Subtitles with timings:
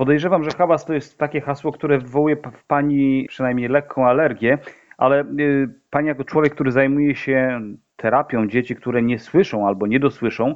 [0.00, 4.58] Podejrzewam, że hałas to jest takie hasło, które wywołuje w Pani przynajmniej lekką alergię,
[4.98, 7.60] ale y, Pani jako człowiek, który zajmuje się
[7.96, 10.54] terapią dzieci, które nie słyszą albo nie dosłyszą,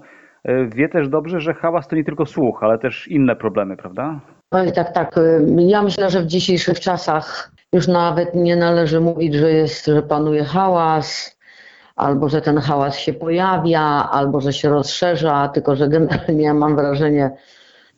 [0.48, 4.20] y, wie też dobrze, że hałas to nie tylko słuch, ale też inne problemy, prawda?
[4.50, 5.18] Oj, tak, tak.
[5.18, 10.02] y, Ja myślę, że w dzisiejszych czasach już nawet nie należy mówić, że jest, że
[10.02, 11.38] panuje hałas,
[11.96, 17.30] albo że ten hałas się pojawia, albo że się rozszerza, tylko że generalnie mam wrażenie,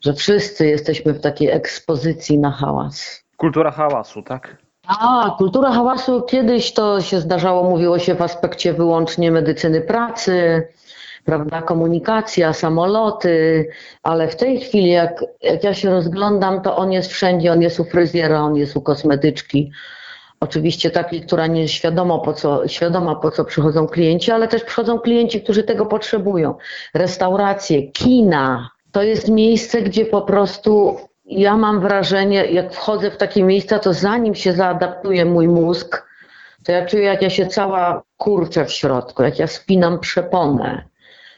[0.01, 3.23] że wszyscy jesteśmy w takiej ekspozycji na hałas.
[3.37, 4.57] Kultura hałasu, tak?
[4.87, 10.67] A, kultura hałasu kiedyś to się zdarzało, mówiło się w aspekcie wyłącznie medycyny pracy,
[11.25, 13.67] prawda, komunikacja, samoloty,
[14.03, 17.79] ale w tej chwili, jak, jak ja się rozglądam, to on jest wszędzie, on jest
[17.79, 19.71] u fryzjera, on jest u kosmetyczki.
[20.39, 24.63] Oczywiście takiej, która nie jest świadoma po, co, świadoma, po co przychodzą klienci, ale też
[24.63, 26.55] przychodzą klienci, którzy tego potrzebują.
[26.93, 28.69] Restauracje, kina.
[28.97, 33.93] To jest miejsce, gdzie po prostu ja mam wrażenie, jak wchodzę w takie miejsca, to
[33.93, 36.07] zanim się zaadaptuje mój mózg,
[36.63, 40.83] to ja czuję, jak ja się cała kurczę w środku, jak ja spinam przeponę,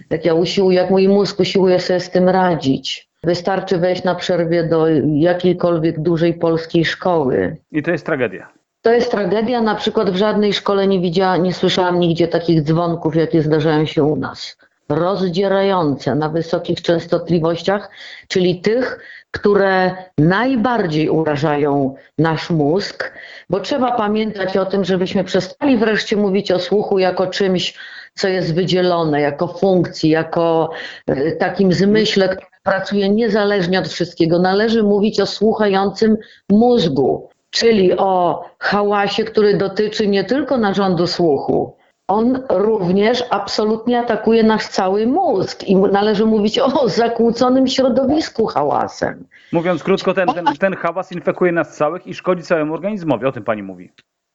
[0.10, 3.10] jak ja usiłuję, jak mój mózg usiłuje sobie z tym radzić.
[3.24, 7.58] Wystarczy wejść na przerwie do jakiejkolwiek dużej polskiej szkoły.
[7.72, 8.50] I to jest tragedia.
[8.82, 9.62] To jest tragedia.
[9.62, 14.04] Na przykład w żadnej szkole nie widziałam, nie słyszałam nigdzie takich dzwonków, jakie zdarzają się
[14.04, 14.58] u nas.
[14.90, 17.90] Rozdzierające na wysokich częstotliwościach,
[18.28, 19.00] czyli tych,
[19.32, 23.12] które najbardziej urażają nasz mózg,
[23.50, 27.74] bo trzeba pamiętać o tym, żebyśmy przestali wreszcie mówić o słuchu jako czymś,
[28.14, 30.70] co jest wydzielone, jako funkcji, jako
[31.08, 34.40] e, takim zmyśle, który pracuje niezależnie od wszystkiego.
[34.40, 36.18] Należy mówić o słuchającym
[36.50, 41.79] mózgu, czyli o hałasie, który dotyczy nie tylko narządu słuchu.
[42.10, 49.28] On również absolutnie atakuje nasz cały mózg i należy mówić o zakłóconym środowisku hałasem.
[49.52, 53.26] Mówiąc krótko, ten, ten, ten hałas infekuje nas całych i szkodzi całemu organizmowi.
[53.26, 53.92] O tym Pani mówi.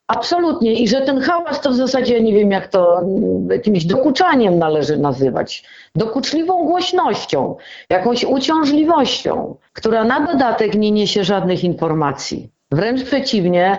[0.08, 0.72] Absolutnie.
[0.72, 4.98] I że ten hałas to w zasadzie, nie wiem jak to mm, jakimś dokuczaniem należy
[4.98, 5.64] nazywać.
[5.94, 7.56] Dokuczliwą głośnością,
[7.90, 12.50] jakąś uciążliwością, która na dodatek nie niesie żadnych informacji.
[12.74, 13.78] Wręcz przeciwnie,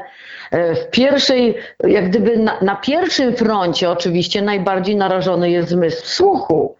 [0.51, 6.75] e, w pierwszej, jak gdyby na, na pierwszym froncie oczywiście najbardziej narażony jest zmysł słuchu.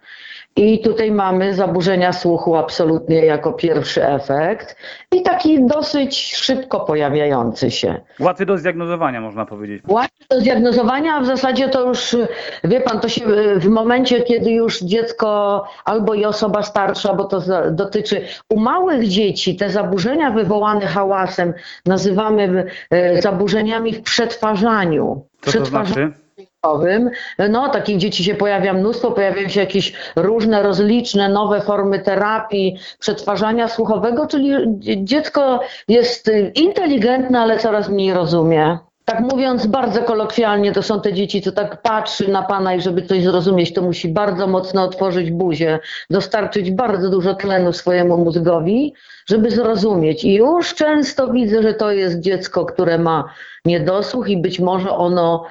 [0.56, 4.76] I tutaj mamy zaburzenia słuchu absolutnie jako pierwszy efekt
[5.12, 8.00] i taki dosyć szybko pojawiający się.
[8.20, 9.82] Łatwy do zdiagnozowania, można powiedzieć.
[9.88, 12.16] Łatwe do zdiagnozowania, a w zasadzie to już,
[12.64, 17.24] wie pan, to się y, w momencie, kiedy już dziecko albo i osoba starsza, bo
[17.24, 21.54] to dotyczy u małych dzieci, te zaburzenia wywołane hałasem
[21.86, 25.24] nazywamy y, zaburzeniami w przetwarzaniu.
[25.40, 26.12] Co to znaczy?
[27.50, 33.68] No, takich dzieci się pojawia mnóstwo, pojawiają się jakieś różne, rozliczne, nowe formy terapii, przetwarzania
[33.68, 38.78] słuchowego, czyli dzie- dziecko jest inteligentne, ale coraz mniej rozumie.
[39.04, 43.02] Tak mówiąc bardzo kolokwialnie, to są te dzieci, co tak patrzy na pana i żeby
[43.02, 45.78] coś zrozumieć, to musi bardzo mocno otworzyć buzię,
[46.10, 48.94] dostarczyć bardzo dużo tlenu swojemu mózgowi,
[49.26, 50.24] żeby zrozumieć.
[50.24, 53.24] I już często widzę, że to jest dziecko, które ma
[53.64, 55.44] niedosłuch i być może ono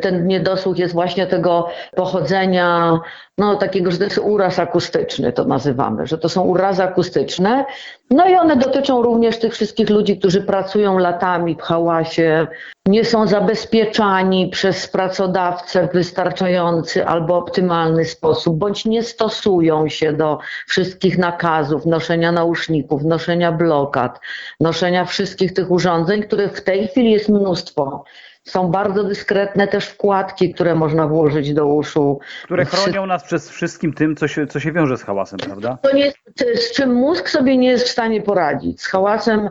[0.00, 3.00] ten niedosłuch jest właśnie tego pochodzenia,
[3.38, 7.64] no takiego, że to jest uraz akustyczny, to nazywamy, że to są urazy akustyczne.
[8.10, 12.46] No i one dotyczą również tych wszystkich ludzi, którzy pracują latami w hałasie,
[12.86, 20.38] nie są zabezpieczani przez pracodawcę w wystarczający albo optymalny sposób, bądź nie stosują się do
[20.66, 24.20] wszystkich nakazów, noszenia nauszników, noszenia blokad,
[24.60, 28.04] noszenia wszystkich tych urządzeń, których w tej chwili jest mnóstwo.
[28.44, 32.18] Są bardzo dyskretne też wkładki, które można włożyć do uszu.
[32.44, 35.78] Które chronią nas przed wszystkim tym, co się, co się wiąże z hałasem, prawda?
[35.82, 36.12] To nie,
[36.54, 38.82] z czym mózg sobie nie jest w stanie poradzić.
[38.82, 39.48] Z hałasem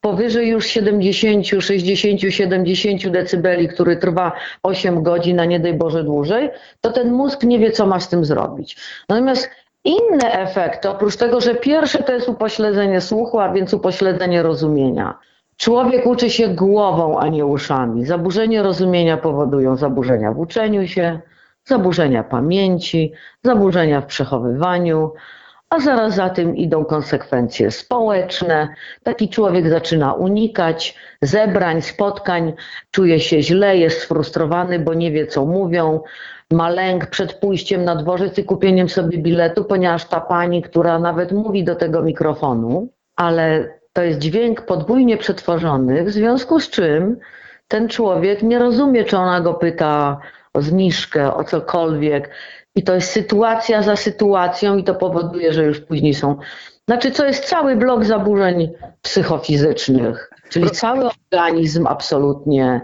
[0.00, 6.50] powyżej już 70, 60, 70 decybeli, który trwa 8 godzin, a nie daj Boże dłużej,
[6.80, 8.76] to ten mózg nie wie, co ma z tym zrobić.
[9.08, 9.50] Natomiast
[9.84, 15.18] inne efekty, oprócz tego, że pierwsze to jest upośledzenie słuchu, a więc upośledzenie rozumienia.
[15.56, 18.04] Człowiek uczy się głową, a nie uszami.
[18.04, 21.20] Zaburzenie rozumienia powodują zaburzenia w uczeniu się,
[21.64, 23.12] zaburzenia pamięci,
[23.44, 25.12] zaburzenia w przechowywaniu,
[25.70, 28.68] a zaraz za tym idą konsekwencje społeczne.
[29.02, 32.52] Taki człowiek zaczyna unikać zebrań, spotkań,
[32.90, 36.00] czuje się źle, jest sfrustrowany, bo nie wie, co mówią.
[36.50, 41.32] Ma lęk przed pójściem na dworzec i kupieniem sobie biletu, ponieważ ta pani, która nawet
[41.32, 47.16] mówi do tego mikrofonu, ale to jest dźwięk podwójnie przetworzony, w związku z czym
[47.68, 50.20] ten człowiek nie rozumie, czy ona go pyta
[50.54, 52.30] o zniżkę, o cokolwiek.
[52.76, 56.36] I to jest sytuacja za sytuacją, i to powoduje, że już później są
[56.88, 62.80] Znaczy, co jest cały blok zaburzeń psychofizycznych, czyli cały organizm absolutnie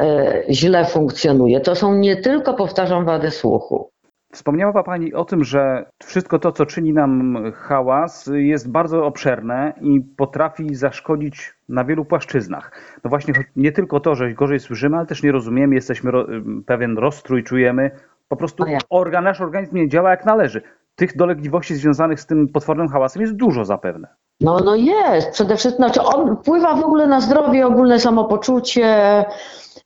[0.00, 1.60] e, źle funkcjonuje.
[1.60, 3.90] To są nie tylko, powtarzam, wady słuchu.
[4.34, 10.00] Wspomniała Pani o tym, że wszystko to, co czyni nam hałas, jest bardzo obszerne i
[10.00, 12.72] potrafi zaszkodzić na wielu płaszczyznach.
[13.04, 16.26] No właśnie, nie tylko to, że gorzej słyszymy, ale też nie rozumiemy, jesteśmy ro,
[16.66, 17.90] pewien rozstrój czujemy.
[18.28, 20.62] Po prostu organ, nasz organizm nie działa jak należy.
[20.96, 24.08] Tych dolegliwości związanych z tym potwornym hałasem jest dużo zapewne.
[24.40, 25.30] No, no jest.
[25.30, 29.24] Przede wszystkim, znaczy on wpływa w ogóle na zdrowie, ogólne samopoczucie.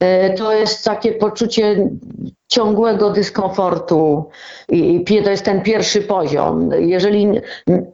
[0.00, 1.88] E, To jest takie poczucie
[2.48, 4.30] ciągłego dyskomfortu
[4.68, 6.70] i to jest ten pierwszy poziom.
[6.78, 7.40] Jeżeli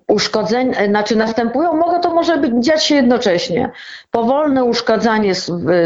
[0.08, 3.70] uszkodzenia, znaczy następują, mogą to może być, dziać się jednocześnie.
[4.10, 5.32] Powolne uszkadzanie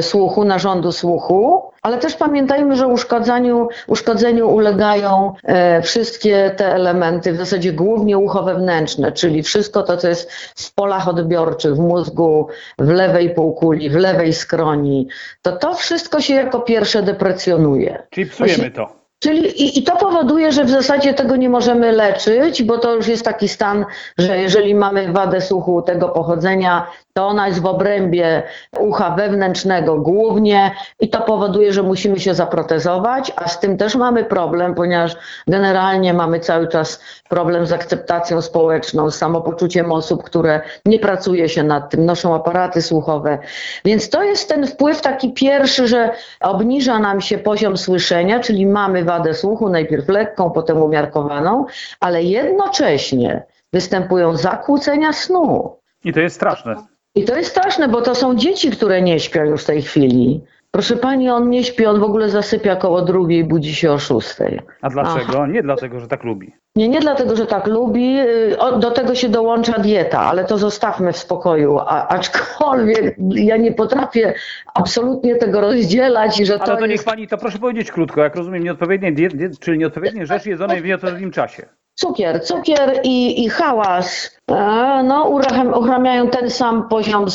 [0.01, 7.37] słuchu, narządu słuchu, ale też pamiętajmy, że uszkadzaniu, uszkodzeniu ulegają e, wszystkie te elementy, w
[7.37, 12.49] zasadzie głównie ucho wewnętrzne, czyli wszystko to, co jest w polach odbiorczych, w mózgu,
[12.79, 15.09] w lewej półkuli, w lewej skroni,
[15.43, 18.03] to to wszystko się jako pierwsze deprecjonuje.
[18.11, 18.99] Czyli psujemy to.
[19.19, 23.09] Czyli i, i to powoduje, że w zasadzie tego nie możemy leczyć, bo to już
[23.09, 23.85] jest taki stan,
[24.19, 26.87] że jeżeli mamy wadę słuchu tego pochodzenia,
[27.19, 28.43] to ona jest w obrębie
[28.79, 34.25] ucha wewnętrznego głównie i to powoduje, że musimy się zaprotezować, a z tym też mamy
[34.25, 35.17] problem, ponieważ
[35.47, 41.63] generalnie mamy cały czas problem z akceptacją społeczną, z samopoczuciem osób, które nie pracuje się
[41.63, 43.39] nad tym, noszą aparaty słuchowe.
[43.85, 46.11] Więc to jest ten wpływ taki pierwszy, że
[46.41, 51.67] obniża nam się poziom słyszenia, czyli mamy wadę słuchu, najpierw lekką, potem umiarkowaną,
[52.01, 53.43] ale jednocześnie
[53.73, 55.77] występują zakłócenia snu.
[56.05, 56.77] I to jest straszne.
[57.15, 60.41] I to jest straszne, bo to są dzieci, które nie śpią już w tej chwili.
[60.71, 64.61] Proszę pani, on nie śpi, on w ogóle zasypia koło drugiej, budzi się o szóstej.
[64.83, 65.47] A dlaczego?
[65.47, 66.53] Nie dlatego, że tak lubi.
[66.77, 68.19] Nie, nie dlatego, że tak lubi.
[68.21, 71.79] y, Do tego się dołącza dieta, ale to zostawmy w spokoju.
[71.79, 74.35] A, aczkolwiek ja nie potrafię
[74.75, 78.21] absolutnie tego rozdzielać i że to, Ale to niech jest Pani, to proszę powiedzieć krótko,
[78.21, 81.67] jak rozumiem, nieodpowiednie diet, diet, czyli nieodpowiednie rzeczy jedzonej w nieodpowiednim czasie.
[81.99, 82.41] Cukier.
[82.45, 87.27] Cukier i, i hałas e, no, urucham- uruchamiają ten sam poziom,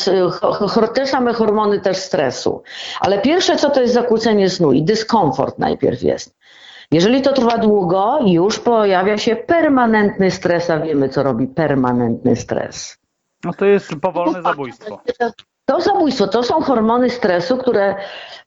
[0.93, 2.63] te same hormony też stresu.
[2.99, 6.35] Ale pierwsze co to jest zakłócenie snu i dyskomfort najpierw jest.
[6.91, 12.97] Jeżeli to trwa długo, już pojawia się permanentny stres, a wiemy co robi permanentny stres.
[13.43, 15.01] No to jest powolne zabójstwo.
[15.65, 17.95] To zabójstwo, to są hormony stresu, które.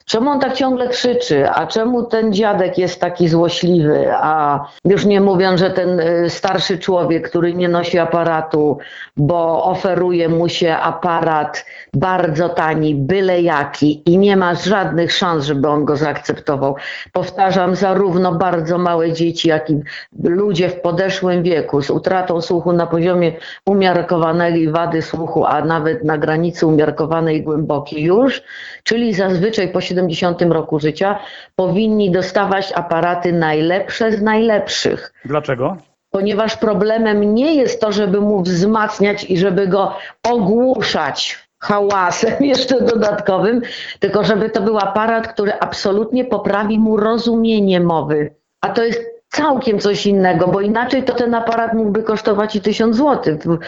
[0.09, 1.51] Czemu on tak ciągle krzyczy?
[1.51, 4.13] A czemu ten dziadek jest taki złośliwy?
[4.13, 8.79] A już nie mówiąc, że ten y, starszy człowiek, który nie nosi aparatu,
[9.17, 11.65] bo oferuje mu się aparat
[11.95, 16.77] bardzo tani, byle jaki i nie ma żadnych szans, żeby on go zaakceptował.
[17.13, 19.81] Powtarzam, zarówno bardzo małe dzieci, jak i
[20.23, 23.33] ludzie w podeszłym wieku z utratą słuchu na poziomie
[23.67, 28.43] umiarkowanej wady słuchu, a nawet na granicy umiarkowanej głębokiej już,
[28.83, 31.19] czyli zazwyczaj po 70 roku życia,
[31.57, 35.77] powinni dostawać aparaty najlepsze z najlepszych Dlaczego?
[36.11, 39.93] ponieważ problemem nie jest to, żeby mu wzmacniać i żeby go
[40.29, 43.63] ogłuszać hałasem jeszcze dodatkowym,
[44.01, 48.35] tylko żeby to był aparat, który absolutnie poprawi mu rozumienie mowy.
[48.61, 52.97] A to jest całkiem coś innego, bo inaczej to ten aparat mógłby kosztować i tysiąc
[52.97, 53.37] złotych.
[53.45, 53.59] W-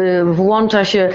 [0.00, 1.08] y, Włącza się,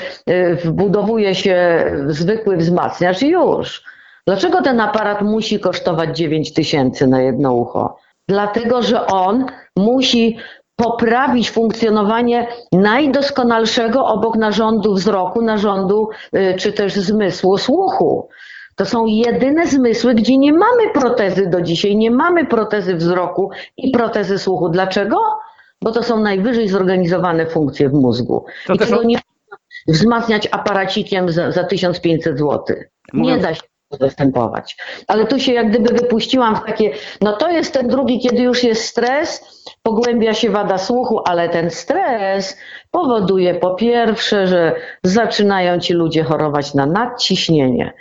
[0.63, 3.83] wbudowuje się zwykły wzmacniacz i już.
[4.28, 7.98] Dlaczego ten aparat musi kosztować 9 tysięcy na jedno ucho?
[8.28, 10.38] Dlatego, że on musi
[10.76, 18.30] poprawić funkcjonowanie najdoskonalszego obok narządu wzroku, narządu y, czy też zmysłu słuchu.
[18.76, 23.92] To są jedyne zmysły, gdzie nie mamy protezy do dzisiaj, nie mamy protezy wzroku i
[23.92, 24.69] protezy słuchu.
[24.69, 25.18] Dlaczego?
[25.81, 28.46] Bo to są najwyżej zorganizowane funkcje w mózgu.
[28.68, 29.57] To I tego nie można
[29.88, 32.64] wzmacniać aparacikiem za, za 1500 zł.
[33.14, 34.77] Nie Mówiąc- da się zastępować.
[35.07, 36.91] Ale tu się jak gdyby wypuściłam w takie,
[37.21, 39.44] no to jest ten drugi, kiedy już jest stres,
[39.83, 42.57] pogłębia się wada słuchu, ale ten stres
[42.91, 47.94] powoduje po pierwsze, że zaczynają ci ludzie chorować na nadciśnienie.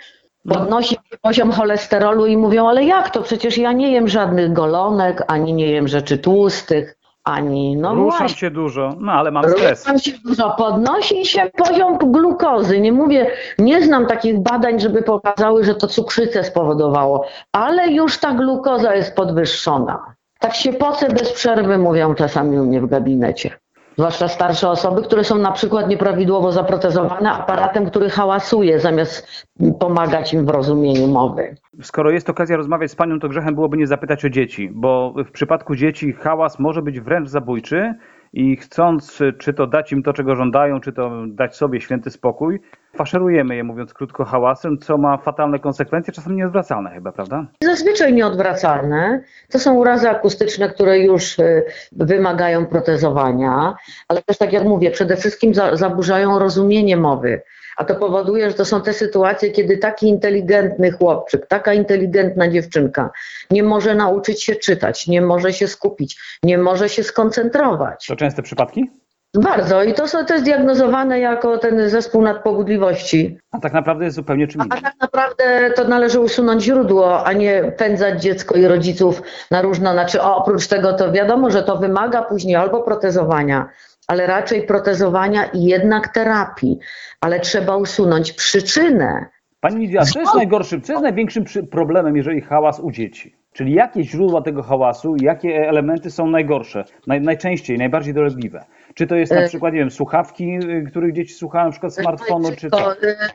[0.49, 3.21] Podnosi się poziom cholesterolu i mówią, ale jak to?
[3.21, 6.96] Przecież ja nie jem żadnych golonek, ani nie jem rzeczy tłustych,
[7.27, 8.37] ani no Ruszam właśnie.
[8.37, 9.79] się dużo, no ale mam stres.
[9.79, 12.79] Ruszam się dużo, podnosi się poziom glukozy.
[12.79, 18.33] Nie mówię, nie znam takich badań, żeby pokazały, że to cukrzycę spowodowało, ale już ta
[18.33, 20.15] glukoza jest podwyższona.
[20.39, 23.57] Tak się poce bez przerwy mówią czasami u mnie w gabinecie.
[23.97, 29.45] Zwłaszcza starsze osoby, które są na przykład nieprawidłowo zaprotezowane aparatem, który hałasuje, zamiast
[29.79, 31.55] pomagać im w rozumieniu mowy.
[31.81, 35.31] Skoro jest okazja rozmawiać z panią, to grzechem byłoby nie zapytać o dzieci, bo w
[35.31, 37.93] przypadku dzieci hałas może być wręcz zabójczy
[38.33, 42.59] i chcąc czy to dać im to, czego żądają, czy to dać sobie święty spokój,
[42.97, 47.45] faszerujemy je, mówiąc krótko, hałasem, co ma fatalne konsekwencje, czasem nieodwracalne chyba, prawda?
[47.63, 49.23] Zazwyczaj nieodwracalne.
[49.51, 53.75] To są urazy akustyczne, które już y, wymagają protezowania,
[54.07, 57.41] ale też tak jak mówię, przede wszystkim za, zaburzają rozumienie mowy.
[57.77, 63.09] A to powoduje, że to są te sytuacje, kiedy taki inteligentny chłopczyk, taka inteligentna dziewczynka
[63.51, 68.05] nie może nauczyć się czytać, nie może się skupić, nie może się skoncentrować.
[68.07, 68.89] To częste przypadki?
[69.37, 69.83] Bardzo.
[69.83, 73.37] I to, są, to jest diagnozowane jako ten zespół nadpobudliwości.
[73.51, 74.81] A tak naprawdę jest zupełnie czym A innym.
[74.81, 79.91] tak naprawdę to należy usunąć źródło, a nie pędzać dziecko i rodziców na różno.
[79.91, 83.69] Znaczy, o, oprócz tego to wiadomo, że to wymaga później albo protezowania,
[84.07, 86.79] ale raczej protezowania i jednak terapii.
[87.21, 89.25] Ale trzeba usunąć przyczynę.
[89.59, 93.35] Pani Lidia, co jest najgorszym, co jest największym problemem, jeżeli hałas u dzieci?
[93.53, 98.65] Czyli jakie źródła tego hałasu, jakie elementy są najgorsze, naj, najczęściej, najbardziej dolegliwe?
[98.97, 101.93] Czy to jest na E- przykład, nie wiem, słuchawki, y, których dzieci słuchają, na przykład
[101.93, 102.69] smartfonu, czy?
[102.69, 102.93] To,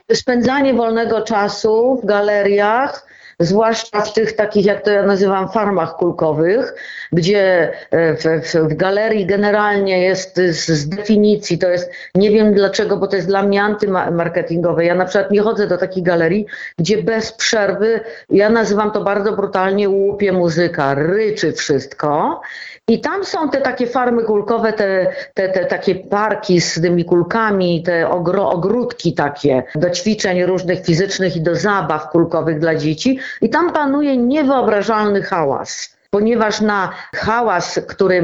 [0.09, 3.07] y, Spędzanie wolnego czasu w galeriach,
[3.39, 6.73] zwłaszcza w tych takich, jak to ja nazywam, farmach kulkowych,
[7.11, 12.53] gdzie e, w, w, w galerii generalnie jest z, z definicji, to jest, nie wiem
[12.53, 14.85] dlaczego, bo to jest dla mnie antymarketingowe.
[14.85, 16.45] Ja na przykład nie chodzę do takich galerii,
[16.79, 22.41] gdzie bez przerwy, ja nazywam to bardzo brutalnie, łupie muzyka, ryczy wszystko.
[22.87, 27.83] I tam są te takie farmy kulkowe, te, te, te takie parki z tymi kulkami,
[27.83, 33.19] te ogro, ogródki takie do ćwiczeń różnych fizycznych i do zabaw kulkowych dla dzieci.
[33.41, 35.92] I tam panuje niewyobrażalny hałas.
[36.17, 38.23] Ponieważ na hałas, który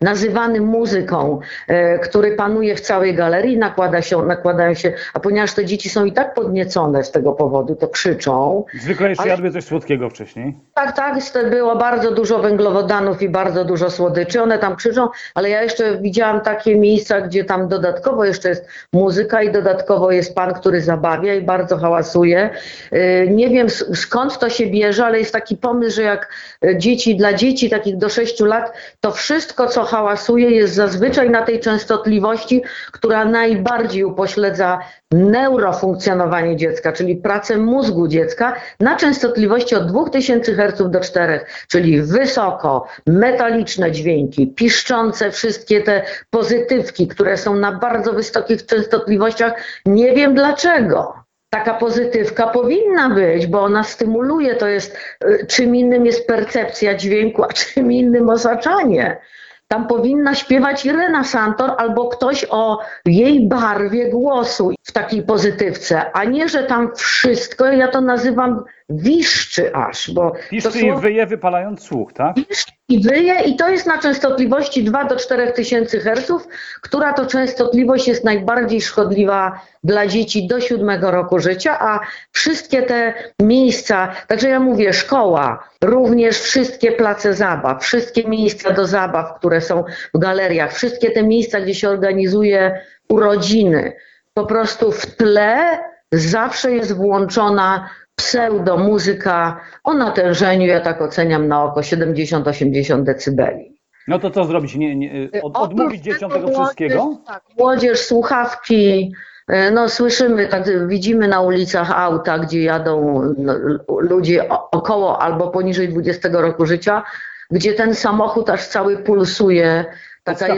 [0.00, 5.64] nazywany muzyką, e, który panuje w całej galerii, nakłada się, nakładają się, a ponieważ te
[5.64, 9.64] dzieci są i tak podniecone z tego powodu, to krzyczą, Zwykle jeszcze Ale- jadły coś
[9.64, 10.54] słodkiego wcześniej.
[10.74, 11.18] tak, tak,
[11.50, 14.42] było bardzo dużo węglowodanów i bardzo dużo słodyczy.
[14.42, 19.42] One tam krzyczą, ale ja jeszcze widziałam takie miejsca, gdzie tam dodatkowo jeszcze jest muzyka
[19.42, 22.50] i dodatkowo jest pan, który zabawia i bardzo hałasuje.
[22.92, 26.28] Yy, Nie wiem skąd to się bierze, ale jest taki pomysł, że jak
[26.64, 31.42] y, dzieci, dla dzieci takich do 6 lat, to wszystko, co hałasuje, jest zazwyczaj na
[31.42, 34.78] tej częstotliwości, która najbardziej upośledza
[35.12, 42.86] neurofunkcjonowanie dziecka, czyli pracę mózgu dziecka na częstotliwości od 2000 Hz do 4, czyli wysoko,
[43.06, 49.52] metaliczne dźwięki, piszczące wszystkie te pozytywki, które są na bardzo wysokich częstotliwościach.
[49.86, 51.21] Nie wiem dlaczego.
[51.54, 57.44] Taka pozytywka powinna być, bo ona stymuluje, to jest, y, czym innym jest percepcja dźwięku,
[57.44, 59.20] a czym innym osaczanie.
[59.68, 66.24] Tam powinna śpiewać Irena Santor albo ktoś o jej barwie głosu w takiej pozytywce, a
[66.24, 68.64] nie, że tam wszystko, ja to nazywam
[68.96, 72.36] wiszczy aż, bo Piszczy i słowo wyje, wypalając słuch, tak?
[72.36, 76.48] wiszczy i wyje i to jest na częstotliwości 2 do 4 tysięcy herców,
[76.80, 82.00] która to częstotliwość jest najbardziej szkodliwa dla dzieci do siódmego roku życia, a
[82.32, 89.38] wszystkie te miejsca, także ja mówię szkoła, również wszystkie place zabaw, wszystkie miejsca do zabaw,
[89.38, 89.84] które są
[90.14, 93.92] w galeriach, wszystkie te miejsca, gdzie się organizuje urodziny,
[94.34, 95.78] po prostu w tle
[96.12, 103.72] zawsze jest włączona pseudomuzyka o natężeniu, ja tak oceniam na oko 70-80 decybeli.
[104.08, 104.74] No to co zrobić?
[104.74, 107.04] Nie, nie, od, Oprócz odmówić dzieciom tego tego wszystkiego?
[107.04, 109.14] Młodzież, tak, młodzież, słuchawki,
[109.48, 113.54] e, no słyszymy, tak, widzimy na ulicach auta, gdzie jadą no,
[113.88, 117.02] ludzie około albo poniżej 20 roku życia,
[117.50, 119.84] gdzie ten samochód aż cały pulsuje,
[120.24, 120.54] taka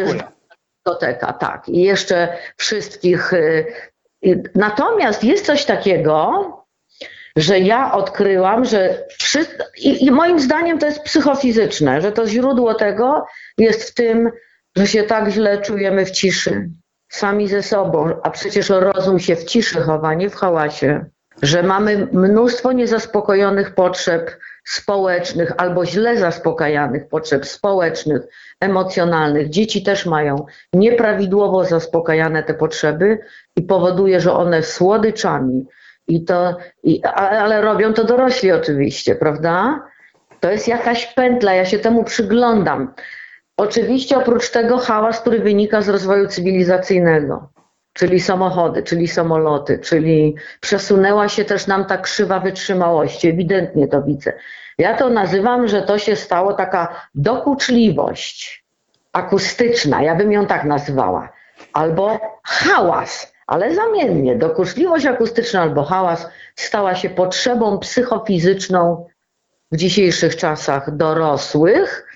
[0.85, 1.69] dyskoteka, tak.
[1.69, 3.33] I jeszcze wszystkich.
[3.33, 3.67] y,
[4.27, 6.64] y, Natomiast jest coś takiego,
[7.37, 9.47] że ja odkryłam, że przy,
[9.79, 13.27] i, i moim zdaniem to jest psychofizyczne, że to źródło tego
[13.59, 14.31] jest w tym,
[14.77, 16.71] że się tak źle czujemy w ciszy,
[17.09, 21.05] sami ze sobą, a przecież rozum się w ciszy chowa, nie w hałasie,
[21.43, 28.23] że mamy mnóstwo niezaspokojonych potrzeb społecznych albo źle zaspokajanych potrzeb społecznych,
[28.61, 29.49] emocjonalnych.
[29.51, 33.19] Dzieci też mają nieprawidłowo zaspokajane te potrzeby
[33.57, 35.67] i powoduje, że one słodyczami
[36.09, 39.83] i to, i, ale robią to dorośli oczywiście, prawda?
[40.41, 42.95] To jest jakaś pętla, ja się temu przyglądam.
[43.57, 47.49] Oczywiście oprócz tego hałas, który wynika z rozwoju cywilizacyjnego,
[47.93, 54.33] czyli samochody, czyli samoloty, czyli przesunęła się też nam ta krzywa wytrzymałości, ewidentnie to widzę.
[54.79, 58.65] Ja to nazywam, że to się stało taka dokuczliwość
[59.13, 61.29] akustyczna, ja bym ją tak nazwała,
[61.73, 64.37] albo hałas, ale zamiennie.
[64.37, 69.07] Dokuczliwość akustyczna albo hałas stała się potrzebą psychofizyczną
[69.73, 72.07] w dzisiejszych czasach dorosłych,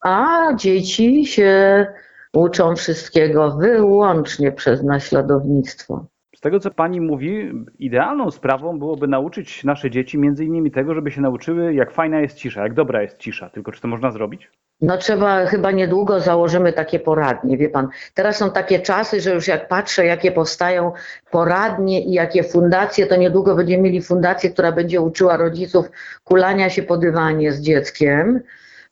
[0.00, 1.86] a dzieci się
[2.32, 6.06] uczą wszystkiego wyłącznie przez naśladownictwo.
[6.42, 11.20] Tego, co pani mówi, idealną sprawą byłoby nauczyć nasze dzieci między innymi tego, żeby się
[11.20, 13.50] nauczyły, jak fajna jest cisza, jak dobra jest cisza.
[13.50, 14.50] Tylko czy to można zrobić?
[14.80, 17.88] No trzeba, chyba niedługo założymy takie poradnie, wie pan.
[18.14, 20.92] Teraz są takie czasy, że już jak patrzę, jakie powstają
[21.30, 25.90] poradnie i jakie fundacje, to niedługo będziemy mieli fundację, która będzie uczyła rodziców
[26.24, 28.40] kulania się po dywanie z dzieckiem,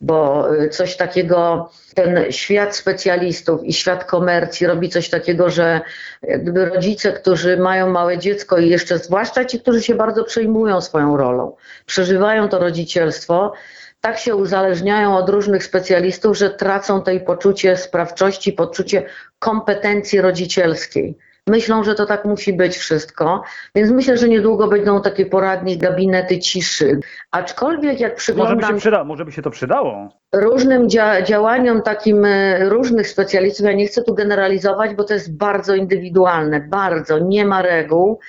[0.01, 5.81] bo y, coś takiego, ten świat specjalistów i świat komercji robi coś takiego, że
[6.23, 11.17] gdyby rodzice, którzy mają małe dziecko i jeszcze zwłaszcza ci, którzy się bardzo przejmują swoją
[11.17, 13.53] rolą, przeżywają to rodzicielstwo,
[14.01, 19.07] tak się uzależniają od różnych specjalistów, że tracą tej poczucie sprawczości, poczucie
[19.39, 21.19] kompetencji rodzicielskiej.
[21.51, 23.43] Myślą, że to tak musi być wszystko,
[23.75, 27.01] więc myślę, że niedługo będą takie poradnie, gabinety ciszy.
[27.31, 30.09] Aczkolwiek jak Może by, przyglądam się przyda, może by się to przydało.
[30.35, 35.37] różnym dzia działaniom takim e, różnych specjalistów, ja nie chcę tu generalizować, bo to jest
[35.37, 38.21] bardzo indywidualne, bardzo, nie ma reguł,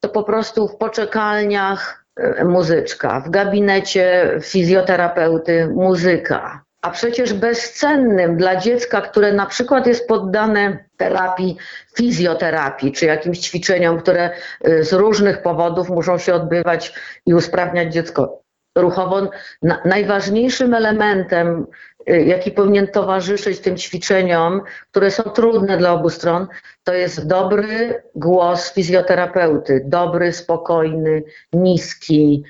[0.00, 6.64] to po prostu w poczekalniach e, muzyczka, w gabinecie fizjoterapeuty muzyka.
[6.84, 11.56] A przecież bezcennym dla dziecka, które na przykład jest poddane terapii,
[11.96, 14.30] fizjoterapii, czy jakimś ćwiczeniom, które
[14.68, 16.94] y, z różnych powodów muszą się odbywać
[17.26, 18.42] i usprawniać dziecko
[18.78, 19.30] ruchowo,
[19.62, 21.66] na, najważniejszym elementem,
[22.10, 26.46] y, jaki powinien towarzyszyć tym ćwiczeniom, które są trudne dla obu stron,
[26.84, 31.22] to jest dobry głos fizjoterapeuty, dobry, spokojny,
[31.52, 32.44] niski,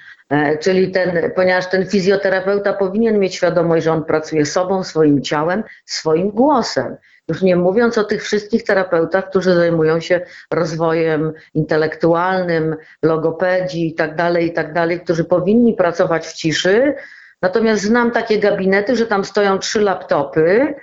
[0.60, 6.30] Czyli ten, ponieważ ten fizjoterapeuta powinien mieć świadomość, że on pracuje sobą, swoim ciałem, swoim
[6.30, 6.96] głosem.
[7.28, 14.16] Już nie mówiąc o tych wszystkich terapeutach, którzy zajmują się rozwojem intelektualnym, logopedii i tak
[14.16, 16.94] dalej, i tak którzy powinni pracować w ciszy.
[17.42, 20.74] Natomiast znam takie gabinety, że tam stoją trzy laptopy,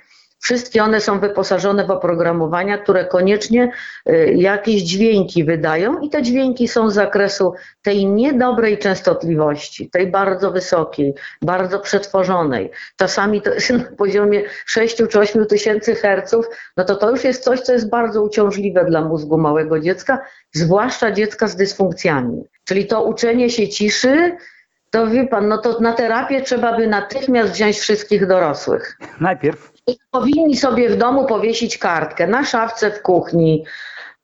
[0.42, 3.72] Wszystkie one są wyposażone w oprogramowania, które koniecznie
[4.10, 10.50] y, jakieś dźwięki wydają i te dźwięki są z zakresu tej niedobrej częstotliwości, tej bardzo
[10.50, 12.70] wysokiej, bardzo przetworzonej.
[12.96, 17.44] Czasami to jest na poziomie 6 czy 8 tysięcy herców, no to to już jest
[17.44, 20.18] coś, co jest bardzo uciążliwe dla mózgu małego dziecka,
[20.52, 22.42] zwłaszcza dziecka z dysfunkcjami.
[22.64, 24.36] Czyli to uczenie się ciszy,
[24.90, 28.98] to wie pan, no to na terapię trzeba by natychmiast wziąć wszystkich dorosłych.
[29.20, 29.71] Najpierw
[30.10, 33.64] powinni sobie w domu powiesić kartkę na szafce w kuchni.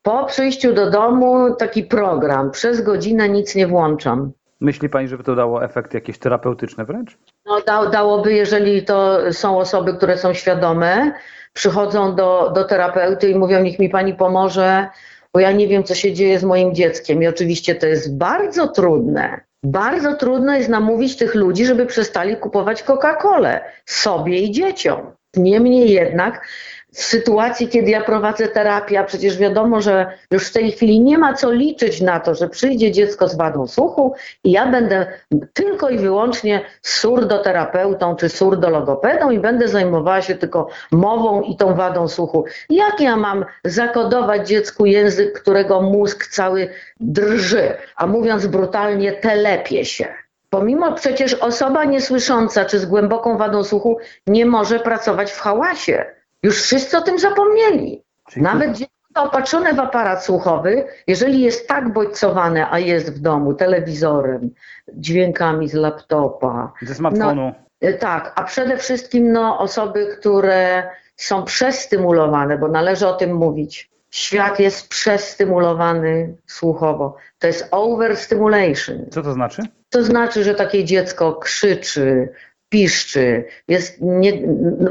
[0.02, 2.50] Po przyjściu do domu taki program.
[2.50, 4.32] Przez godzinę nic nie włączam.
[4.60, 7.18] myśli pani, żeby to dało efekty jakieś terapeutyczne wręcz?
[7.46, 11.12] No, da, dałoby, jeżeli to są osoby, które są świadome,
[11.52, 14.88] przychodzą do, do terapeuty i mówią, niech mi pani pomoże,
[15.34, 17.22] bo ja nie wiem, co się dzieje z moim dzieckiem.
[17.22, 19.40] I oczywiście to jest bardzo trudne.
[19.62, 25.17] Bardzo trudno jest namówić tych ludzi, żeby przestali kupować Coca-Colę sobie i dzieciom.
[25.36, 26.46] Niemniej jednak
[26.94, 31.18] w sytuacji, kiedy ja prowadzę terapię, a przecież wiadomo, że już w tej chwili nie
[31.18, 34.14] ma co liczyć na to, że przyjdzie dziecko z wadą słuchu
[34.44, 35.06] i ja będę
[35.52, 42.08] tylko i wyłącznie surdoterapeutą czy surdologopedą i będę zajmowała się tylko mową i tą wadą
[42.08, 42.44] słuchu.
[42.70, 46.68] Jak ja mam zakodować dziecku język, którego mózg cały
[47.00, 50.14] drży, a mówiąc brutalnie, telepie się?
[50.50, 56.04] Pomimo przecież osoba niesłysząca czy z głęboką wadą słuchu nie może pracować w hałasie.
[56.42, 58.02] Już wszyscy o tym zapomnieli.
[58.28, 63.54] Czyli Nawet dziecko opatrzone w aparat słuchowy, jeżeli jest tak bodźcowane, a jest w domu
[63.54, 64.50] telewizorem,
[64.92, 67.52] dźwiękami z laptopa, ze smartfonu.
[67.84, 73.90] y, tak, a przede wszystkim no, osoby, które są przestymulowane, bo należy o tym mówić.
[74.10, 77.16] Świat jest przestymulowany słuchowo.
[77.38, 79.06] To jest overstimulation.
[79.10, 79.62] Co to znaczy?
[79.90, 82.28] To znaczy, że takie dziecko krzyczy,
[82.68, 84.32] piszczy, jest nie,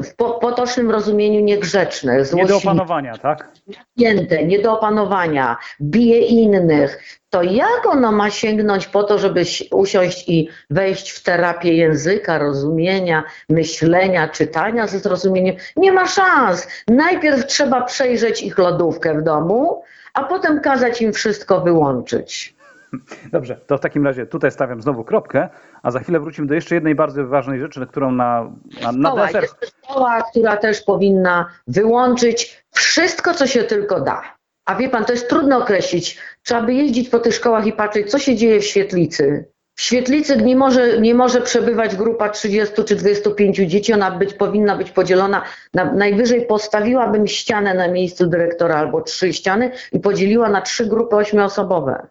[0.04, 3.52] w po, potocznym rozumieniu niegrzeczne, Nie do złośliwe, opanowania, tak?
[4.00, 9.70] Pięte, nie do opanowania, bije innych, to jak ono ma sięgnąć po to, żeby si-
[9.72, 15.56] usiąść i wejść w terapię języka, rozumienia, myślenia, czytania ze zrozumieniem?
[15.76, 16.68] Nie ma szans.
[16.88, 22.57] Najpierw trzeba przejrzeć ich lodówkę w domu, a potem kazać im wszystko wyłączyć.
[23.32, 25.50] Dobrze, to w takim razie tutaj stawiam znowu kropkę,
[25.84, 29.10] a za chwilę wrócimy do jeszcze jednej bardzo ważnej rzeczy, na którą na, na, na
[29.10, 29.42] Szkoła, deser.
[29.42, 34.22] jest szkoła, która też powinna wyłączyć wszystko, co się tylko da.
[34.66, 36.18] A wie pan, to jest trudno określić.
[36.44, 39.46] Trzeba by jeździć po tych szkołach i patrzeć, co się dzieje w świetlicy.
[39.76, 44.78] W świetlicy nie może, nie może przebywać grupa 30 czy 25 dzieci, ona być, powinna
[44.78, 45.44] być podzielona.
[45.74, 51.16] Na, najwyżej postawiłabym ścianę na miejscu dyrektora albo trzy ściany i podzieliła na trzy grupy
[51.16, 52.08] ośmioosobowe.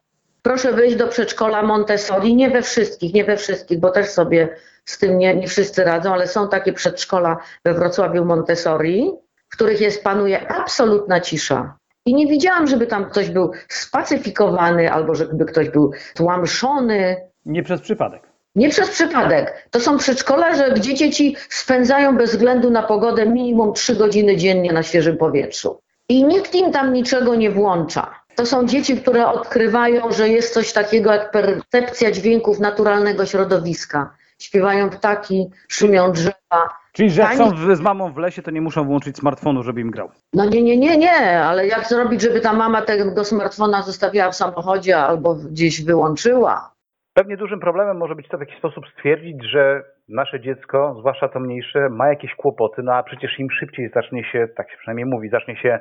[0.46, 4.48] Proszę wyjść do przedszkola Montessori, nie we wszystkich, nie we wszystkich, bo też sobie
[4.84, 9.12] z tym nie, nie wszyscy radzą, ale są takie przedszkola we Wrocławiu Montessori.
[9.48, 11.76] w których jest, panuje absolutna cisza.
[12.06, 17.16] I nie widziałam, żeby tam ktoś był spacyfikowany albo żeby ktoś był tłamszony.
[17.46, 18.22] Nie przez przypadek.
[18.54, 19.68] Nie przez przypadek.
[19.70, 24.82] To są przedszkolarze, gdzie dzieci spędzają bez względu na pogodę minimum 3 godziny dziennie na
[24.82, 25.80] świeżym powietrzu.
[26.08, 28.25] I nikt im tam niczego nie włącza.
[28.36, 34.10] To są dzieci, które odkrywają, że jest coś takiego jak percepcja dźwięków naturalnego środowiska.
[34.38, 36.68] Śpiewają ptaki, szumią drzewa.
[36.92, 39.90] Czyli, że jak są z mamą w lesie, to nie muszą włączyć smartfonu, żeby im
[39.90, 40.10] grał.
[40.32, 44.36] No nie, nie, nie, nie, ale jak zrobić, żeby ta mama tego smartfona zostawiła w
[44.36, 46.72] samochodzie albo gdzieś wyłączyła?
[47.14, 51.40] Pewnie dużym problemem może być to w jakiś sposób stwierdzić, że nasze dziecko, zwłaszcza to
[51.40, 55.28] mniejsze, ma jakieś kłopoty, no a przecież im szybciej zacznie się, tak się przynajmniej mówi,
[55.28, 55.78] zacznie się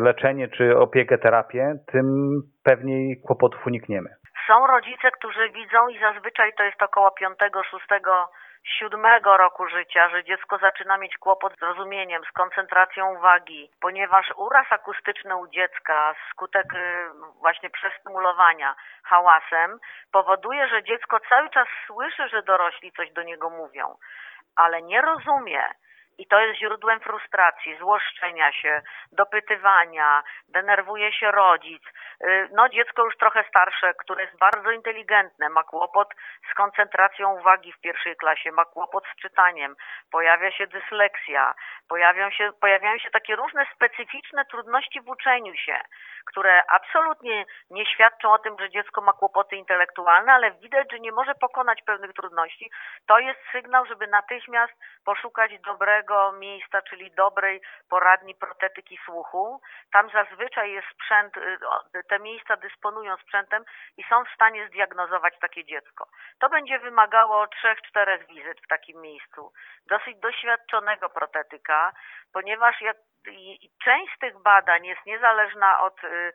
[0.00, 2.06] leczenie czy opiekę, terapię, tym
[2.64, 4.10] pewniej kłopotów unikniemy.
[4.46, 7.38] Są rodzice, którzy widzą i zazwyczaj to jest około 5,
[7.70, 7.84] 6,
[8.66, 14.66] 7 roku życia, że dziecko zaczyna mieć kłopot z rozumieniem, z koncentracją uwagi, ponieważ uraz
[14.70, 16.78] akustyczny u dziecka skutek y,
[17.40, 19.78] właśnie przestymulowania hałasem
[20.12, 23.96] powoduje, że dziecko cały czas słyszy, że dorośli coś do niego mówią,
[24.56, 25.62] ale nie rozumie.
[26.18, 31.82] I to jest źródłem frustracji, złoszczenia się, dopytywania, denerwuje się rodzic.
[32.24, 36.08] Y, No dziecko już trochę starsze, które jest bardzo inteligentne, ma kłopot
[36.50, 39.76] z koncentracją uwagi w pierwszej klasie, ma kłopot z czytaniem,
[40.10, 41.54] pojawia się dysleksja,
[41.88, 45.80] pojawią się, pojawiają się takie różne specyficzne trudności w uczeniu się,
[46.26, 51.12] które absolutnie nie świadczą o tym, że dziecko ma kłopoty intelektualne, ale widać, że nie
[51.12, 52.70] może pokonać pewnych trudności.
[53.06, 54.72] To jest sygnał, żeby natychmiast
[55.04, 59.60] poszukać dobrego miejsca, czyli dobrej poradni protetyki słuchu.
[59.92, 63.64] Tam zazwyczaj jest sprzęt, y, o, te miejsca dysponują sprzętem
[63.96, 66.08] i są w stanie zdiagnozować takie dziecko.
[66.38, 69.52] To będzie wymagało trzech, czterech wizyt w takim miejscu.
[69.86, 71.92] Dosyć doświadczonego protetyka,
[72.32, 72.96] ponieważ jak
[73.30, 76.32] i, część z tych badań jest niezależna od y,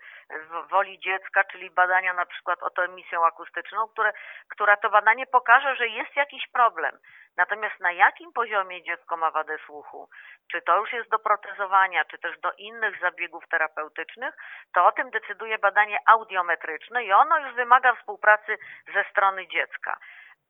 [0.70, 4.14] woli dziecka, czyli badania na przykład otoemisją akustyczną, które,
[4.50, 6.98] która to badanie pokaże, że jest jakiś problem.
[7.38, 10.10] Natomiast na jakim poziomie dziecko ma wadę słuchu,
[10.52, 14.36] czy to już jest do protezowania, czy też do innych zabiegów terapeutycznych,
[14.74, 18.58] to o tym decyduje badanie audiometryczne i ono już wymaga współpracy
[18.94, 19.98] ze strony dziecka.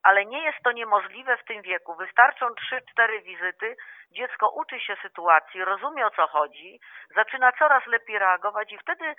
[0.03, 1.95] Ale nie jest to niemożliwe w tym wieku.
[1.95, 3.75] Wystarczą 3-4 wizyty,
[4.11, 6.79] dziecko uczy się sytuacji, rozumie o co chodzi,
[7.15, 9.15] zaczyna coraz lepiej reagować i wtedy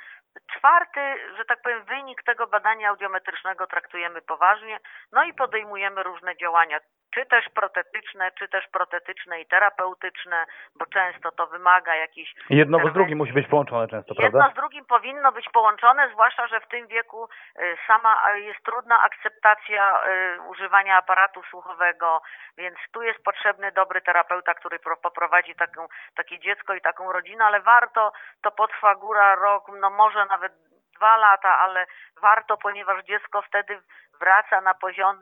[0.53, 1.01] czwarty,
[1.37, 4.79] że tak powiem, wynik tego badania audiometrycznego traktujemy poważnie,
[5.12, 6.79] no i podejmujemy różne działania,
[7.14, 12.92] czy też protetyczne, czy też protetyczne i terapeutyczne, bo często to wymaga jakichś Jedno z
[12.92, 14.53] drugim musi być połączone często, Jedno prawda?
[14.53, 20.03] z drugim powinno być połączone, zwłaszcza, że w tym wieku y, sama jest trudna akceptacja
[20.37, 22.22] y, używania aparatu słuchowego,
[22.57, 27.44] więc tu jest potrzebny dobry terapeuta, który pro- poprowadzi taką, takie dziecko i taką rodzinę,
[27.44, 30.53] ale warto, to potrwa góra rok, no może nawet
[31.02, 31.86] dwa lata, ale
[32.20, 33.80] warto, ponieważ dziecko wtedy
[34.20, 35.16] wraca na poziom,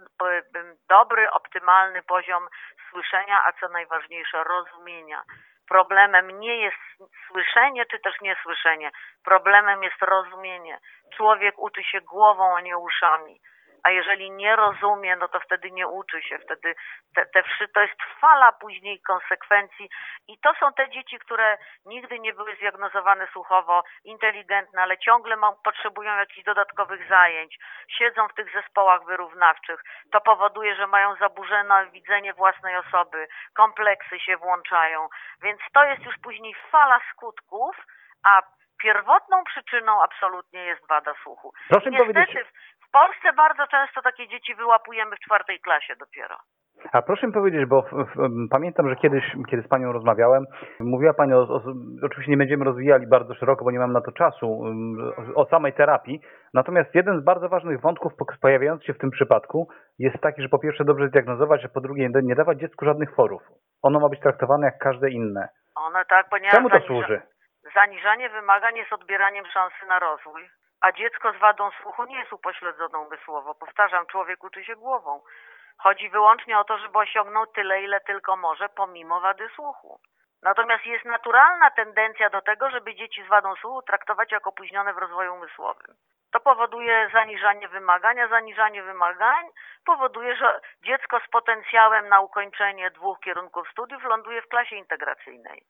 [0.88, 2.48] dobry, optymalny poziom
[2.90, 5.22] słyszenia, a co najważniejsze, rozumienia.
[5.68, 6.76] Problemem nie jest
[7.26, 8.90] słyszenie czy też niesłyszenie.
[9.24, 10.78] Problemem jest rozumienie.
[11.16, 13.40] Człowiek uczy się głową, a nie uszami.
[13.84, 16.38] A jeżeli nie rozumie, no to wtedy nie uczy się.
[16.38, 16.74] Wtedy
[17.14, 17.42] te, te
[17.74, 19.90] to jest fala później konsekwencji.
[20.28, 25.52] I to są te dzieci, które nigdy nie były zdiagnozowane słuchowo, inteligentne, ale ciągle ma,
[25.64, 27.58] potrzebują jakichś dodatkowych zajęć.
[27.88, 29.80] Siedzą w tych zespołach wyrównawczych.
[30.12, 35.08] To powoduje, że mają zaburzone widzenie własnej osoby, kompleksy się włączają.
[35.42, 37.76] Więc to jest już później fala skutków,
[38.24, 38.42] a
[38.82, 41.52] pierwotną przyczyną absolutnie jest wada słuchu.
[41.68, 42.46] Proszę mi Niestety powiedzieć,
[42.90, 46.36] w- Polsce bardzo często takie dzieci wyłapujemy w czwartej klasie dopiero.
[46.92, 50.44] a proszę mi powiedzieć, bo w, w, pamiętam, że kiedyś, kiedy z Panią rozmawiałem,
[50.80, 51.62] mówiła Pani o, o,
[52.02, 55.46] oczywiście nie będziemy rozwijali bardzo szeroko, bo nie mam na to czasu, ym, o, o
[55.46, 56.20] samej terapii,
[56.54, 60.48] natomiast jeden z bardzo ważnych wątków pok- pojawiający się w tym przypadku jest taki, że
[60.48, 63.42] po pierwsze dobrze zdiagnozować, a po drugie nie, dawać dziecku żadnych forów.
[63.82, 65.48] Ono ma być traktowane jak każde inne.
[65.76, 67.22] One tak, ponieważ Czemu to zaniża- służy?
[67.74, 70.42] Zaniżanie wymagań jest odbieraniem szansy na rozwój,
[70.80, 73.54] a dziecko z wadą słuchu nie jest upośledzoną umysłowo.
[73.54, 75.20] Powtarzam, człowiek uczy się głową.
[75.78, 80.00] Chodzi wyłącznie o to, żeby osiągnął tyle, ile tylko może, pomimo wady słuchu.
[80.42, 84.98] Natomiast jest naturalna tendencja do tego, żeby dzieci z wadą słuchu traktować jako opóźnione w
[84.98, 85.94] rozwoju umysłowym.
[86.32, 89.46] To powoduje zaniżanie wymagań, a zaniżanie wymagań
[89.86, 95.66] powoduje, że dziecko z potencjałem na ukończenie dwóch kierunków studiów ląduje w klasie integracyjnej.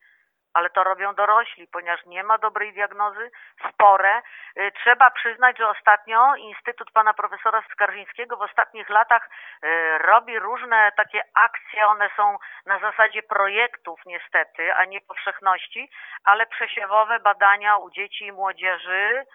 [0.53, 3.31] Ale to robią dorośli, ponieważ nie ma dobrej diagnozy,
[3.69, 4.21] spore.
[4.57, 9.29] Y, Trzeba przyznać, że ostatnio Instytut pana profesora Skarżyńskiego w ostatnich latach
[9.63, 15.89] y, robi różne takie akcje, one są na zasadzie projektów niestety, a nie powszechności,
[16.23, 19.25] ale przesiewowe badania u dzieci i młodzieży,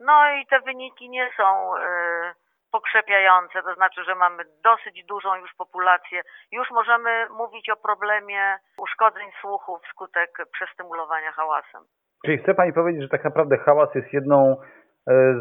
[0.00, 1.80] no i te wyniki nie są y,
[2.72, 6.22] pokrzepiające, to znaczy, że mamy dosyć dużą już populację.
[6.52, 11.82] Już możemy mówić o problemie uszkodzeń słuchu wskutek przestymulowania hałasem.
[12.24, 14.56] Czyli chce Pani powiedzieć, że tak naprawdę hałas jest jedną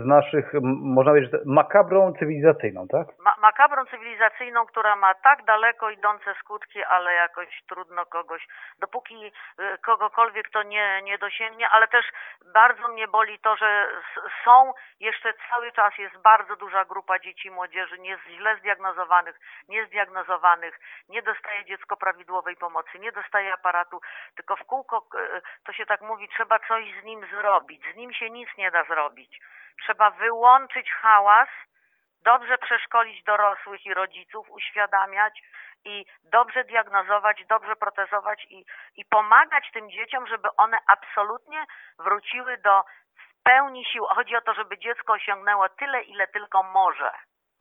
[0.02, 0.54] z naszych,
[0.96, 3.08] można powiedzieć, makabrą cywilizacyjną, tak?
[3.20, 8.48] Ma makabrą cywilizacyjną, która ma tak daleko idące skutki, ale jakoś trudno kogoś,
[8.80, 12.06] dopóki y, kogokolwiek to nie, nie dosięgnie, ale też
[12.54, 13.88] bardzo mnie boli to, że
[14.46, 20.80] są jeszcze cały czas jest bardzo duża grupa dzieci i młodzieży nie źle zdiagnozowanych, niezdiagnozowanych,
[21.10, 24.02] nie dostaje dziecko prawidłowej pomocy, nie dostaje aparatu,
[24.36, 25.06] tylko w kółko,
[25.38, 27.82] y, to się tak mówi, trzeba coś z nim zrobić.
[27.94, 29.40] Z nim się nic nie da zrobić.
[29.84, 31.50] Trzeba wyłączyć hałas,
[32.24, 35.42] dobrze przeszkolić dorosłych i rodziców, uświadamiać
[35.86, 38.66] i dobrze diagnozować, dobrze protezować i,
[38.96, 41.66] i pomagać tym dzieciom, żeby one absolutnie
[42.00, 42.84] wróciły do
[43.44, 44.06] pełni sił.
[44.06, 47.12] Chodzi o to, żeby dziecko osiągnęło tyle, ile tylko może.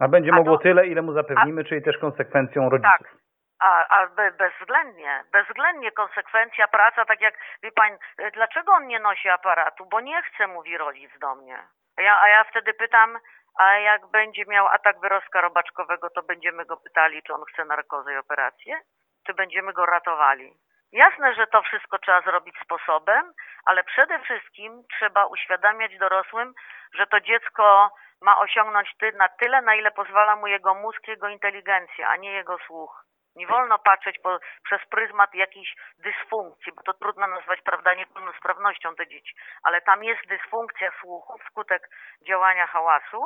[0.00, 2.98] A będzie A mogło tyle, ile mu zapewnimy, czyli też konsekwencją rodziców.
[2.98, 3.18] Tak.
[3.60, 7.98] A, a be, bezwzględnie, bezwzględnie konsekwencja, praca, tak jak, wie pan,
[8.34, 9.86] dlaczego on nie nosi aparatu?
[9.86, 11.58] Bo nie chce, mówi rodzic do mnie.
[11.98, 13.18] Ja, a ja wtedy pytam,
[13.58, 18.14] a jak będzie miał atak wyrostka robaczkowego, to będziemy go pytali, czy on chce narkozę
[18.14, 18.80] i operację?
[19.26, 20.52] Czy będziemy go ratowali?
[20.92, 23.32] Jasne, że to wszystko trzeba zrobić sposobem,
[23.64, 26.54] ale przede wszystkim trzeba uświadamiać dorosłym,
[26.94, 27.90] że to dziecko
[28.22, 32.32] ma osiągnąć ty, na tyle, na ile pozwala mu jego mózg, jego inteligencja, a nie
[32.32, 33.04] jego słuch.
[33.38, 39.06] Nie wolno patrzeć po, przez pryzmat jakiejś dysfunkcji, bo to trudno nazwać, prawda, niepełnosprawnością te
[39.06, 41.82] dzieci, ale tam jest dysfunkcja słuchu wskutek
[42.28, 43.22] działania hałasu,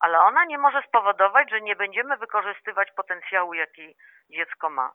[0.00, 3.94] ale ona nie może spowodować, że nie będziemy wykorzystywać potencjału, jaki
[4.30, 4.90] dziecko ma.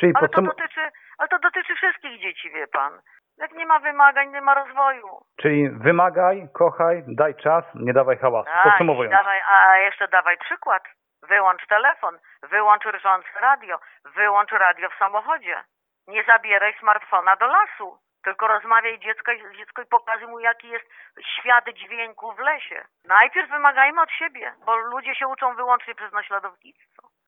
[0.00, 0.80] Czyli Ale to dotyczy,
[1.18, 3.00] ale to dotyczy wszystkich dzieci, wie pan.
[3.38, 5.08] Jak nie ma wymagań, nie ma rozwoju.
[5.40, 8.50] czyli wymagaj, kochaj, daj czas, nie dawaj hałasu.
[8.50, 9.16] I Podsumowując.
[9.16, 10.82] dawaj, a jeszcze dawaj przykład.
[11.30, 15.64] Wyłącz telefon, wyłącz rżące radio, wyłącz radio w samochodzie.
[16.06, 20.86] Nie zabieraj smartfona do lasu, tylko rozmawiaj dziecko, dziecko i pokazuj mu, jaki jest
[21.34, 22.84] świat dźwięku w lesie.
[23.04, 26.99] Najpierw wymagajmy od siebie, bo ludzie się uczą wyłącznie przez naśladownictwo.